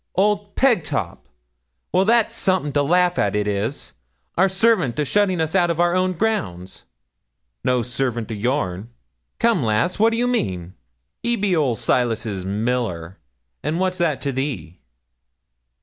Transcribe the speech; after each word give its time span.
'Old 0.15 0.55
Pegtop. 0.55 1.27
Well, 1.93 2.05
that's 2.05 2.33
summat 2.33 2.73
to 2.73 2.81
laugh 2.81 3.19
at, 3.19 3.35
it 3.35 3.45
is 3.47 3.93
our 4.35 4.49
servant 4.49 4.97
a 4.97 5.05
shutting 5.05 5.39
us 5.39 5.53
out 5.53 5.69
of 5.69 5.79
our 5.79 5.93
own 5.95 6.13
grounds.' 6.13 6.85
'No 7.63 7.83
servant 7.83 8.31
o' 8.31 8.33
yourn!' 8.33 8.89
'Come, 9.37 9.61
lass, 9.61 9.99
what 9.99 10.09
do 10.09 10.17
you 10.17 10.25
mean?' 10.25 10.73
'He 11.21 11.35
be 11.35 11.55
old 11.55 11.77
Silas's 11.77 12.43
miller, 12.43 13.19
and 13.61 13.79
what's 13.79 13.99
that 13.99 14.21
to 14.21 14.31
thee?' 14.31 14.79